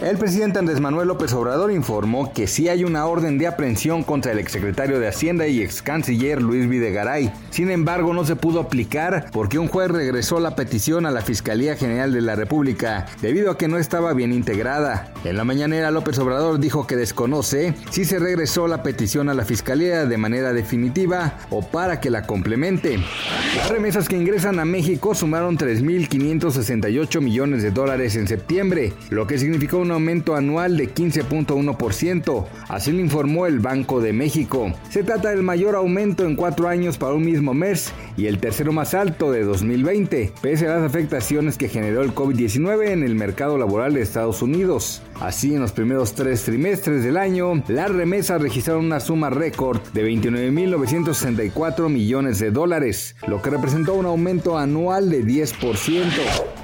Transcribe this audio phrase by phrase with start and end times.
[0.00, 4.30] El presidente Andrés Manuel López Obrador informó que sí hay una orden de aprehensión contra
[4.30, 7.32] el exsecretario de Hacienda y ex canciller Luis Videgaray.
[7.50, 11.74] Sin embargo, no se pudo aplicar porque un juez regresó la petición a la Fiscalía
[11.74, 15.12] General de la República debido a que no estaba bien integrada.
[15.24, 19.44] En la mañanera, López Obrador dijo que desconoce si se regresó la petición a la
[19.44, 23.00] Fiscalía de manera definitiva o para que la complemente.
[23.56, 29.38] Las remesas que ingresan a México sumaron 3.568 millones de dólares en septiembre, lo que
[29.38, 34.72] significó aumento anual de 15.1%, así lo informó el Banco de México.
[34.90, 38.72] Se trata del mayor aumento en cuatro años para un mismo mes y el tercero
[38.72, 43.58] más alto de 2020, pese a las afectaciones que generó el COVID-19 en el mercado
[43.58, 45.02] laboral de Estados Unidos.
[45.20, 50.04] Así, en los primeros tres trimestres del año, las remesas registraron una suma récord de
[50.08, 56.04] 29.964 millones de dólares, lo que representó un aumento anual de 10%.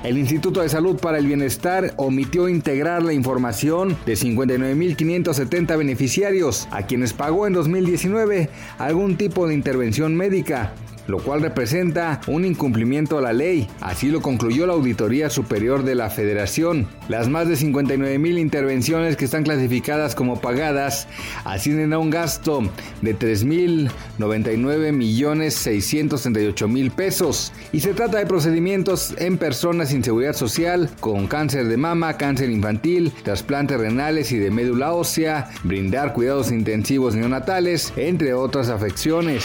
[0.04, 6.86] El Instituto de Salud para el Bienestar omitió integrar la información de 59.570 beneficiarios a
[6.86, 10.74] quienes pagó en 2019 algún tipo de intervención médica
[11.06, 13.68] lo cual representa un incumplimiento a la ley.
[13.80, 16.86] Así lo concluyó la Auditoría Superior de la Federación.
[17.08, 21.08] Las más de 59 mil intervenciones que están clasificadas como pagadas
[21.44, 22.62] ascienden a un gasto
[23.02, 27.52] de 3.099 millones 638 mil pesos.
[27.72, 32.50] Y se trata de procedimientos en personas sin seguridad social, con cáncer de mama, cáncer
[32.50, 39.44] infantil, trasplantes renales y de médula ósea, brindar cuidados intensivos neonatales, entre otras afecciones.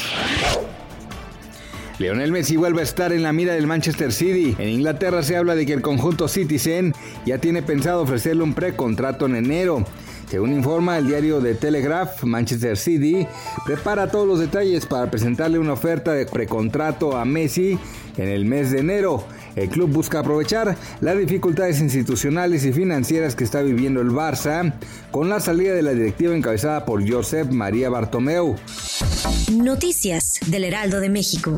[1.99, 4.55] Leonel Messi vuelve a estar en la mira del Manchester City.
[4.57, 6.93] En Inglaterra se habla de que el conjunto Citizen
[7.25, 9.85] ya tiene pensado ofrecerle un precontrato en enero.
[10.29, 13.27] Según informa el diario The Telegraph, Manchester City
[13.65, 17.77] prepara todos los detalles para presentarle una oferta de precontrato a Messi
[18.16, 19.25] en el mes de enero.
[19.57, 24.73] El club busca aprovechar las dificultades institucionales y financieras que está viviendo el Barça
[25.11, 28.55] con la salida de la directiva encabezada por Josep María Bartomeu.
[29.51, 31.57] Noticias del Heraldo de México.